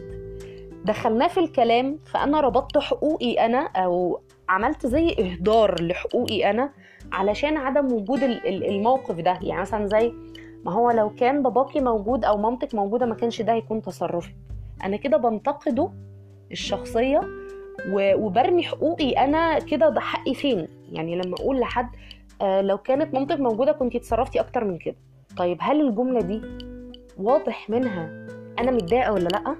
دخلناه 0.84 1.28
في 1.28 1.40
الكلام 1.40 1.98
فأنا 2.06 2.40
ربطت 2.40 2.78
حقوقي 2.78 3.46
أنا 3.46 3.58
أو 3.58 4.20
عملت 4.48 4.86
زي 4.86 5.16
إهدار 5.18 5.82
لحقوقي 5.82 6.50
أنا 6.50 6.72
علشان 7.12 7.56
عدم 7.56 7.92
وجود 7.92 8.22
الموقف 8.46 9.14
ده. 9.16 9.38
يعني 9.42 9.60
مثلا 9.60 9.86
زي 9.86 10.12
ما 10.64 10.72
هو 10.72 10.90
لو 10.90 11.10
كان 11.10 11.42
باباكي 11.42 11.80
موجود 11.80 12.24
أو 12.24 12.36
مامتك 12.36 12.74
موجودة 12.74 13.06
ما 13.06 13.14
كانش 13.14 13.42
ده 13.42 13.52
هيكون 13.52 13.82
تصرفي. 13.82 14.32
أنا 14.84 14.96
كده 14.96 15.16
بنتقده 15.16 15.90
الشخصية 16.52 17.20
وبرمي 17.92 18.62
حقوقي 18.62 19.10
أنا 19.10 19.58
كده 19.58 19.88
ده 19.88 20.00
حقي 20.00 20.34
فين؟ 20.34 20.68
يعني 20.92 21.16
لما 21.16 21.34
أقول 21.34 21.60
لحد 21.60 21.88
آه 22.42 22.60
لو 22.60 22.78
كانت 22.78 23.14
مامتك 23.14 23.40
موجودة 23.40 23.72
كنت 23.72 23.96
اتصرفتي 23.96 24.40
أكتر 24.40 24.64
من 24.64 24.78
كده. 24.78 24.96
طيب 25.36 25.58
هل 25.60 25.88
الجملة 25.88 26.20
دي 26.20 26.42
واضح 27.18 27.70
منها 27.70 28.26
أنا 28.58 28.70
متضايقة 28.70 29.12
ولا 29.12 29.28
لأ؟ 29.28 29.56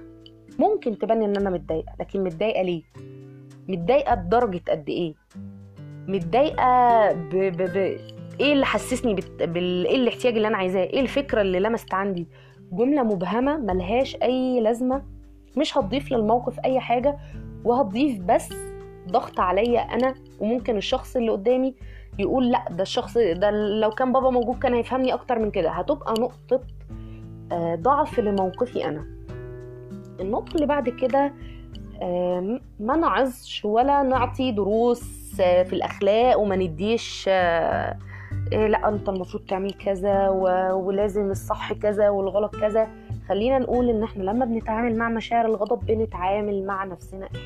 ممكن 0.59 0.97
تبان 0.97 1.23
إن 1.23 1.35
أنا 1.37 1.49
متضايقة 1.49 1.93
لكن 1.99 2.23
متضايقة 2.23 2.61
ليه؟ 2.61 2.81
متضايقة 3.67 4.15
بدرجة 4.15 4.61
قد 4.69 4.89
إيه؟ 4.89 5.13
متضايقة 6.07 7.11
ب... 7.13 7.29
ب... 7.35 7.61
ب... 7.61 7.97
إيه 8.39 8.53
اللي 8.53 8.65
حسسني 8.65 9.13
بت... 9.13 9.43
بال... 9.43 9.85
إيه 9.85 9.95
الاحتياج 9.95 10.35
اللي 10.35 10.47
أنا 10.47 10.57
عايزاه؟ 10.57 10.83
إيه 10.83 10.99
الفكرة 11.01 11.41
اللي 11.41 11.59
لمست 11.59 11.93
عندي؟ 11.93 12.27
جملة 12.71 13.03
مبهمة 13.03 13.57
ملهاش 13.57 14.17
أي 14.23 14.59
لازمة 14.61 15.03
مش 15.57 15.77
هتضيف 15.77 16.11
للموقف 16.11 16.59
أي 16.65 16.79
حاجة 16.79 17.17
وهتضيف 17.65 18.19
بس 18.19 18.49
ضغط 19.09 19.39
عليا 19.39 19.79
أنا 19.81 20.13
وممكن 20.41 20.77
الشخص 20.77 21.15
اللي 21.15 21.31
قدامي 21.31 21.75
يقول 22.19 22.51
لا 22.51 22.65
ده 22.71 22.81
الشخص 22.81 23.17
ده 23.17 23.51
لو 23.51 23.89
كان 23.89 24.11
بابا 24.13 24.29
موجود 24.29 24.59
كان 24.59 24.73
هيفهمني 24.73 25.13
أكتر 25.13 25.39
من 25.39 25.51
كده. 25.51 25.69
هتبقى 25.69 26.13
نقطة 26.19 26.61
آه، 27.51 27.75
ضعف 27.75 28.19
لموقفي 28.19 28.85
أنا. 28.85 29.05
النقطة 30.19 30.55
اللي 30.55 30.65
بعد 30.65 30.89
كده 30.89 31.33
ما 32.79 32.95
نعظش 32.95 33.65
ولا 33.65 34.03
نعطي 34.03 34.51
دروس 34.51 35.03
آه، 35.41 35.63
في 35.63 35.73
الأخلاق 35.73 36.39
وما 36.39 36.55
نديش 36.55 37.25
آه، 37.27 37.97
إيه 38.51 38.67
لا 38.67 38.87
أنت 38.89 39.09
المفروض 39.09 39.43
تعمل 39.45 39.71
كذا 39.73 40.29
ولازم 40.73 41.31
الصح 41.31 41.73
كذا 41.73 42.09
والغلط 42.09 42.55
كذا. 42.55 42.87
خلينا 43.29 43.59
نقول 43.59 43.89
إن 43.89 44.03
إحنا 44.03 44.23
لما 44.23 44.45
بنتعامل 44.45 44.97
مع 44.97 45.09
مشاعر 45.09 45.45
الغضب 45.45 45.85
بنتعامل 45.85 46.65
مع 46.65 46.83
نفسنا 46.83 47.25
إحنا 47.25 47.39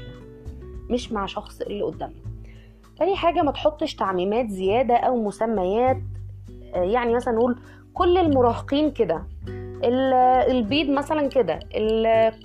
مش 0.89 1.11
مع 1.11 1.25
شخص 1.25 1.61
اللي 1.61 1.81
قدامنا. 1.83 2.34
تاني 2.97 3.15
حاجة 3.15 3.41
ما 3.41 3.51
تحطش 3.51 3.95
تعميمات 3.95 4.49
زيادة 4.49 4.95
أو 4.95 5.23
مسميات 5.23 5.97
آه، 6.75 6.83
يعني 6.83 7.13
مثلا 7.13 7.33
نقول 7.33 7.59
كل 7.93 8.17
المراهقين 8.17 8.91
كده 8.91 9.23
البيض 10.49 10.89
مثلا 10.89 11.27
كده 11.27 11.59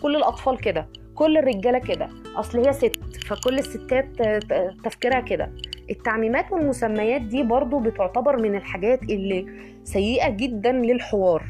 كل 0.03 0.17
الأطفال 0.17 0.59
كده 0.61 0.87
كل 1.15 1.39
الرجالة 1.39 1.79
كده 1.79 2.09
أصل 2.37 2.59
هي 2.59 2.73
ست 2.73 2.97
فكل 3.27 3.59
الستات 3.59 4.07
تفكيرها 4.85 5.21
كده. 5.21 5.53
التعميمات 5.91 6.53
والمسميات 6.53 7.21
دي 7.23 7.43
برضو 7.43 7.79
بتعتبر 7.79 8.43
من 8.43 8.55
الحاجات 8.55 9.03
اللي 9.03 9.47
سيئة 9.85 10.29
جدا 10.31 10.73
للحوار. 10.73 11.43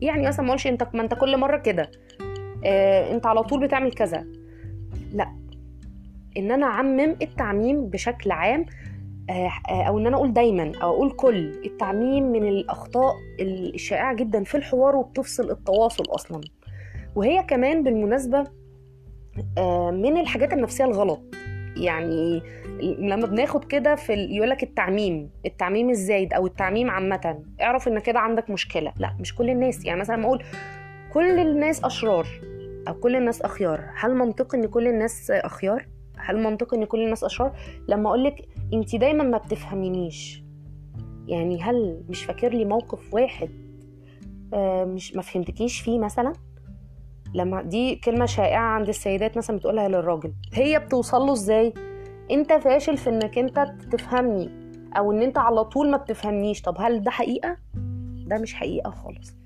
يعني 0.00 0.26
مثلا 0.26 0.46
ما 0.46 0.56
أنت 0.66 0.88
ما 0.94 1.02
أنت 1.02 1.14
كل 1.14 1.36
مرة 1.36 1.56
كده 1.56 1.90
آه 2.64 3.12
أنت 3.14 3.26
على 3.26 3.42
طول 3.42 3.60
بتعمل 3.60 3.92
كذا. 3.92 4.24
لا 5.12 5.32
إن 6.36 6.50
أنا 6.50 6.66
أعمم 6.66 7.16
التعميم 7.22 7.86
بشكل 7.86 8.30
عام 8.30 8.66
آه, 9.30 9.50
آه، 9.70 9.82
أو 9.82 9.98
إن 9.98 10.06
أنا 10.06 10.16
أقول 10.16 10.32
دايما 10.32 10.72
أو 10.82 10.90
أقول 10.94 11.10
كل 11.10 11.52
التعميم 11.64 12.32
من 12.32 12.48
الأخطاء 12.48 13.14
الشائعة 13.40 14.14
جدا 14.14 14.44
في 14.44 14.54
الحوار 14.54 14.96
وبتفصل 14.96 15.50
التواصل 15.50 16.04
أصلا. 16.08 16.40
وهي 17.14 17.42
كمان 17.42 17.82
بالمناسبة 17.82 18.44
آه 19.58 19.90
من 19.90 20.16
الحاجات 20.20 20.52
النفسية 20.52 20.84
الغلط. 20.84 21.20
يعني 21.76 22.42
لما 22.80 23.26
بناخد 23.26 23.64
كده 23.64 23.94
في 23.94 24.12
يقول 24.12 24.50
لك 24.50 24.62
التعميم 24.62 25.30
التعميم 25.46 25.90
الزايد 25.90 26.34
أو 26.34 26.46
التعميم 26.46 26.90
عامة. 26.90 27.42
اعرف 27.62 27.88
إن 27.88 27.98
كده 27.98 28.18
عندك 28.18 28.50
مشكلة. 28.50 28.92
لا 28.98 29.16
مش 29.20 29.34
كل 29.34 29.50
الناس. 29.50 29.84
يعني 29.84 30.00
مثلا 30.00 30.24
أقول 30.24 30.42
كل 31.12 31.38
الناس 31.38 31.84
أشرار 31.84 32.26
أو 32.88 32.94
كل 32.94 33.16
الناس 33.16 33.42
أخيار. 33.42 33.90
هل 33.96 34.14
منطقي 34.14 34.58
إن 34.58 34.66
كل 34.66 34.88
الناس 34.88 35.30
أخيار؟ 35.30 35.93
هل 36.24 36.42
منطقي 36.42 36.76
إن 36.76 36.84
كل 36.84 37.00
الناس 37.04 37.24
أشرار؟ 37.24 37.56
لما 37.88 38.08
أقول 38.08 38.24
لك 38.24 38.48
انت 38.72 38.96
دايما 38.96 39.24
ما 39.24 39.38
بتفهمينيش. 39.38 40.44
يعني 41.26 41.62
هل 41.62 42.04
مش 42.08 42.24
فاكر 42.24 42.48
لي 42.48 42.64
موقف 42.64 43.14
واحد 43.14 43.50
آه، 44.54 44.84
مش 44.84 45.16
ما 45.16 45.22
فهمتكيش 45.22 45.80
فيه 45.80 45.98
مثلا؟ 45.98 46.32
لما 47.34 47.62
دي 47.62 47.96
كلمة 47.96 48.26
شائعة 48.26 48.62
عند 48.62 48.88
السيدات 48.88 49.36
مثلا 49.36 49.56
بتقولها 49.56 49.88
للراجل. 49.88 50.32
هي 50.52 50.78
بتوصل 50.78 51.20
له 51.20 51.32
إزاي؟ 51.32 51.74
أنت 52.30 52.52
فاشل 52.52 52.96
في 52.96 53.10
إنك 53.10 53.38
أنت 53.38 53.74
تفهمني 53.92 54.50
أو 54.96 55.12
إن 55.12 55.22
أنت 55.22 55.38
على 55.38 55.64
طول 55.64 55.90
ما 55.90 55.96
بتفهمنيش. 55.96 56.62
طب 56.62 56.74
هل 56.78 57.02
ده 57.02 57.10
حقيقة؟ 57.10 57.56
ده 58.26 58.38
مش 58.38 58.54
حقيقة 58.54 58.90
خالص. 58.90 59.36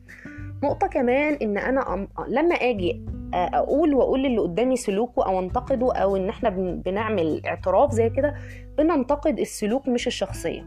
نقطة 0.64 0.86
كمان 0.86 1.34
إن 1.34 1.58
أنا. 1.58 2.08
لما 2.28 2.54
آجي 2.54 3.04
أقول 3.34 3.94
وأقول 3.94 4.22
للي 4.22 4.38
قدامي 4.38 4.76
سلوكه 4.76 5.26
أو 5.26 5.38
انتقده 5.40 5.92
أو 5.92 6.16
إن 6.16 6.28
إحنا 6.28 6.48
بنعمل 6.86 7.46
اعتراف 7.46 7.92
زي 7.92 8.10
كده 8.10 8.34
بننتقد 8.78 9.38
السلوك 9.38 9.88
مش 9.88 10.06
الشخصية. 10.06 10.66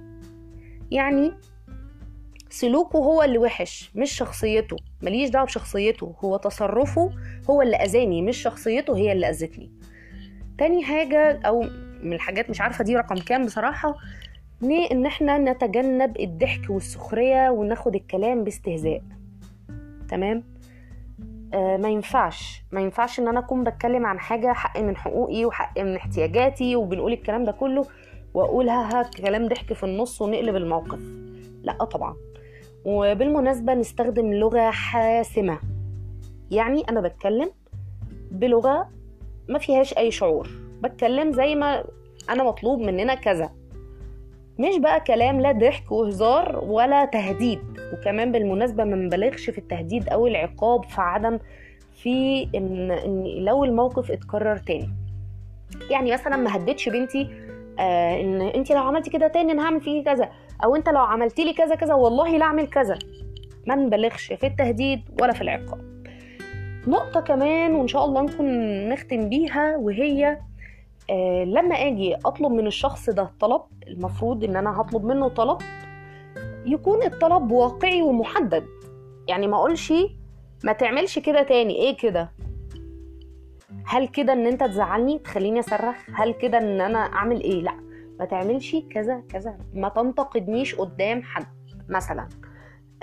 يعني 0.92 1.32
سلوكه 2.50 2.98
هو 2.98 3.24
اللي 3.24 3.38
وحش 3.38 3.92
مش 3.96 4.12
شخصيته. 4.12 4.76
ماليش 5.02 5.30
دعوة 5.30 5.46
بشخصيته 5.46 6.16
هو 6.24 6.38
تصرفه 6.38 7.12
هو 7.50 7.62
اللي 7.62 7.76
أذاني 7.76 8.22
مش 8.22 8.38
شخصيته 8.38 8.98
هي 8.98 9.12
اللي 9.12 9.30
أذتني. 9.30 9.72
تاني 10.58 10.84
حاجة 10.84 11.40
أو 11.46 11.64
من 12.04 12.14
الحاجات 12.14 12.50
مش 12.50 12.62
عارفة 12.62 12.84
دي 12.84 12.96
رقم 12.96 13.16
كام 13.16 13.46
بصراحة 13.46 13.96
إن 14.64 15.06
إحنا 15.06 15.38
نتجنب 15.38 16.20
الضحك 16.20 16.70
والسخرية 16.70 17.50
وناخد 17.50 17.96
الكلام 17.96 18.44
باستهزاء. 18.44 19.02
تمام؟ 20.10 20.44
ما 21.54 21.90
ينفعش. 21.90 22.64
ما 22.72 22.82
ينفعش 22.82 23.20
إن 23.20 23.28
أنا 23.28 23.40
أكون 23.40 23.64
بتكلم 23.64 24.06
عن 24.06 24.20
حاجة 24.20 24.54
حق 24.54 24.80
من 24.80 24.98
حقوقي 24.98 25.46
وحق 25.46 25.80
من 25.80 25.96
احتياجاتي 25.96 26.76
وبنقول 26.76 27.14
الكلام 27.14 27.44
ده 27.44 27.52
كله 27.52 27.86
واقولها 28.34 29.04
كلام 29.04 29.48
ضحك 29.48 29.74
في 29.74 29.84
النص 29.84 30.22
ونقلب 30.22 30.56
الموقف. 30.56 31.00
لا 31.64 31.84
طبعا. 31.84 32.16
وبالمناسبة 32.86 33.74
نستخدم 33.74 34.34
لغة 34.34 34.72
حاسمة. 34.72 35.60
يعني 36.52 36.84
أنا 36.90 37.02
بتكلم 37.02 37.52
بلغة 38.32 38.90
ما 39.50 39.60
فيهاش 39.60 39.98
أي 39.98 40.12
شعور. 40.12 40.50
بتكلم 40.84 41.32
زي 41.32 41.56
ما 41.56 41.84
أنا 42.30 42.44
مطلوب 42.44 42.80
مننا 42.80 43.16
كذا. 43.16 43.50
مش 44.62 44.78
بقى 44.78 45.00
كلام 45.00 45.42
لا 45.42 45.52
ضحك 45.52 45.92
وهزار 45.92 46.60
ولا 46.64 47.06
تهديد. 47.06 47.60
وكمان 47.94 48.32
بالمناسبة 48.32 48.84
ما 48.84 48.96
نبالغش 48.96 49.50
في 49.50 49.58
التهديد 49.58 50.10
أو 50.10 50.28
العقاب 50.28 50.86
في 50.86 51.02
عدم 51.02 51.40
في 51.94 52.48
إن, 52.56 52.92
إن 52.92 53.24
لو 53.24 53.64
الموقف 53.64 54.12
اتكرر 54.12 54.58
تاني. 54.58 54.90
يعني 55.90 56.12
مثلا 56.14 56.38
ما 56.38 56.56
هددش 56.56 56.90
بنتي 56.90 57.28
آه 57.80 58.22
إن 58.22 58.42
أنت 58.42 58.72
لو 58.72 58.82
عملتي 58.82 59.10
كده 59.10 59.28
تاني 59.28 59.52
أنا 59.52 59.66
هعمل 59.66 59.82
فيكي 59.82 60.04
كذا. 60.04 60.30
أو 60.64 60.76
أنت 60.76 60.90
لو 60.90 61.02
عملت 61.02 61.40
لي 61.40 61.54
كذا 61.54 61.76
كذا 61.76 61.94
والله 61.94 62.38
لا 62.38 62.46
أعمل 62.46 62.68
كذا. 62.68 63.00
ما 63.68 63.76
نبالغش 63.76 64.34
في 64.34 64.48
التهديد 64.48 65.02
ولا 65.22 65.34
في 65.34 65.42
العقاب. 65.42 65.92
نقطة 66.88 67.22
كمان 67.22 67.76
وإن 67.76 67.88
شاء 67.88 68.06
الله 68.06 68.22
نكون 68.22 68.48
نختم 68.90 69.30
بيها 69.30 69.78
وهي 69.78 70.38
لما 71.46 71.76
أجي 71.76 72.16
أطلب 72.16 72.52
من 72.52 72.68
الشخص 72.68 73.10
ده 73.10 73.32
طلب 73.40 73.62
المفروض 73.88 74.44
إن 74.44 74.56
أنا 74.56 74.82
هطلب 74.82 75.04
منه 75.06 75.28
طلب 75.28 75.58
يكون 76.66 77.04
الطلب 77.04 77.52
واقعي 77.52 78.02
ومحدد. 78.02 78.66
يعني 79.28 79.48
ما 79.48 79.58
أقولش 79.58 79.94
ما 80.64 80.74
تعملش 80.74 81.20
كده 81.20 81.44
تاني. 81.44 81.76
إيه 81.76 81.98
كده؟ 81.98 82.32
هل 83.86 84.08
كده 84.08 84.34
إن 84.34 84.48
أنت 84.48 84.64
تزعلني 84.64 85.20
تخليني 85.20 85.60
أصرخ؟ 85.60 85.96
هل 86.16 86.34
كده 86.34 86.58
إن 86.58 86.82
أنا 86.82 87.00
أعمل 87.00 87.42
إيه؟ 87.42 87.62
لا. 87.62 87.74
ما 88.20 88.26
تعملش 88.26 88.76
كذا 88.92 89.24
كذا. 89.30 89.58
ما 89.74 89.90
تنتقدنيش 89.90 90.76
قدام 90.76 91.24
حد 91.24 91.48
مثلا. 91.90 92.28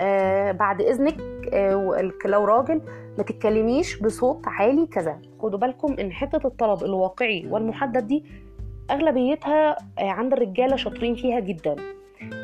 آه 0.01 0.51
بعد 0.51 0.81
إذنك 0.81 1.17
آه 1.53 2.11
لو 2.25 2.45
راجل 2.45 2.81
ما 3.17 3.23
تتكلميش 3.23 3.99
بصوت 3.99 4.47
عالي 4.47 4.87
كذا. 4.87 5.19
خدوا 5.41 5.59
بالكم 5.59 5.95
إن 5.99 6.11
حتة 6.11 6.47
الطلب 6.47 6.83
الواقعي 6.83 7.47
والمحدد 7.49 8.07
دي 8.07 8.23
أغلبيتها 8.91 9.77
آه 9.99 10.09
عند 10.09 10.33
الرجالة 10.33 10.75
شاطرين 10.75 11.15
فيها 11.15 11.39
جدا. 11.39 11.75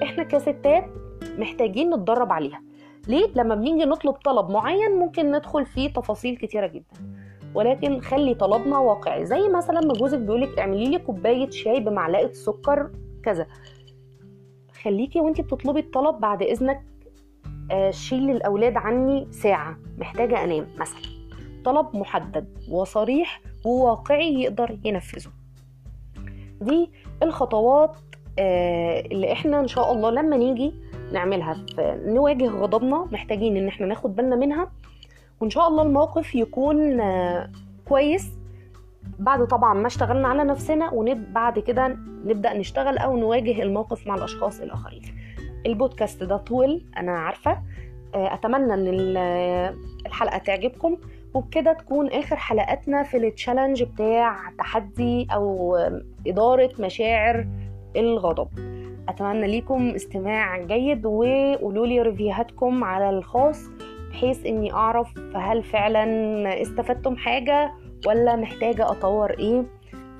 إحنا 0.03 0.23
كستات 0.23 0.85
محتاجين 1.37 1.93
نتدرب 1.93 2.31
عليها. 2.31 2.61
ليه؟ 3.07 3.27
لما 3.35 3.55
بنيجي 3.55 3.85
نطلب 3.85 4.13
طلب 4.13 4.49
معين 4.49 4.91
ممكن 4.91 5.31
ندخل 5.31 5.65
فيه 5.65 5.93
تفاصيل 5.93 6.37
كتيرة 6.37 6.67
جدا. 6.67 7.15
ولكن 7.55 7.99
خلي 7.99 8.33
طلبنا 8.33 8.77
واقعي. 8.77 9.25
زي 9.25 9.49
مثلا 9.49 9.79
ما 9.81 9.93
جوزك 9.93 10.19
بيقولك 10.19 10.59
اعملي 10.59 10.89
لي 10.89 10.99
كوباية 10.99 11.49
شاي 11.49 11.79
بمعلقة 11.79 12.33
سكر 12.33 12.91
كذا. 13.23 13.47
خليكي 14.83 15.19
وأنتي 15.19 15.41
بتطلبي 15.41 15.79
الطلب 15.79 16.19
بعد 16.19 16.43
إذنك 16.43 16.81
شيل 17.89 18.31
الأولاد 18.31 18.77
عني 18.77 19.27
ساعة 19.31 19.77
محتاجة 19.97 20.43
أنام 20.43 20.67
مثلا. 20.77 21.01
طلب 21.65 21.95
محدد 21.95 22.47
وصريح 22.69 23.41
وواقعي 23.65 24.33
يقدر 24.33 24.77
ينفذه. 24.83 25.31
دي 26.61 26.91
الخطوات 27.23 27.95
آه 28.39 28.99
اللي 28.99 29.31
إحنا 29.31 29.59
إن 29.59 29.67
شاء 29.67 29.91
الله 29.91 30.09
لما 30.09 30.37
نيجي 30.37 30.73
نعملها. 31.13 31.65
نواجه 32.05 32.47
غضبنا 32.47 33.07
محتاجين 33.11 33.57
إن 33.57 33.67
إحنا 33.67 33.87
ناخد 33.87 34.15
بالنا 34.15 34.35
منها. 34.35 34.71
وإن 35.39 35.49
شاء 35.49 35.67
الله 35.67 35.83
الموقف 35.83 36.35
يكون 36.35 37.01
كويس. 37.85 38.31
بعد 39.19 39.47
طبعا 39.47 39.73
ما 39.73 39.87
اشتغلنا 39.87 40.27
على 40.27 40.43
نفسنا 40.43 40.89
وبعد 40.93 41.59
كده 41.59 41.97
نبدأ 42.25 42.53
نشتغل 42.53 42.97
أو 42.97 43.17
نواجه 43.17 43.61
الموقف 43.61 44.07
مع 44.07 44.15
الأشخاص 44.15 44.61
الآخرين. 44.61 45.01
البودكاست 45.65 46.23
ده 46.23 46.37
طول 46.37 46.81
أنا 46.97 47.11
عارفة. 47.11 47.57
أتمنى 48.15 48.73
إن 48.73 48.87
الحلقة 50.05 50.37
تعجبكم. 50.37 50.97
وبكده 51.33 51.73
تكون 51.73 52.07
آخر 52.11 52.35
حلقاتنا 52.35 53.03
في 53.03 53.17
التشالنج 53.17 53.83
بتاع 53.83 54.37
تحدي 54.57 55.27
أو 55.33 55.77
إدارة 56.27 56.69
مشاعر 56.79 57.47
الغضب. 57.95 58.47
أتمنى 59.09 59.47
ليكم 59.47 59.89
استماع 59.89 60.57
جيد 60.57 61.05
وقولوا 61.05 61.87
لي 61.87 62.01
ريفيوهاتكم 62.01 62.83
على 62.83 63.09
الخاص 63.09 63.59
بحيث 64.11 64.45
إني 64.45 64.73
أعرف 64.73 65.07
هل 65.35 65.63
فعلا 65.63 66.05
استفدتم 66.61 67.15
حاجة 67.15 67.71
ولا 68.07 68.35
محتاجة 68.35 68.91
أطور 68.91 69.31
إيه. 69.39 69.63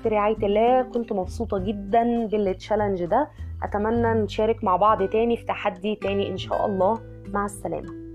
في 0.02 0.08
رعاية 0.08 0.36
الله 0.36 0.82
كنت 0.82 1.12
مبسوطة 1.12 1.58
جدا 1.58 2.26
بالتشالنج 2.26 3.04
ده. 3.04 3.28
أتمنى 3.62 4.22
نشارك 4.22 4.64
مع 4.64 4.76
بعض 4.76 5.02
تاني 5.02 5.36
في 5.36 5.44
تحدي 5.44 5.94
تاني 5.94 6.30
إن 6.30 6.36
شاء 6.36 6.66
الله. 6.66 7.00
مع 7.28 7.44
السلامة. 7.44 8.05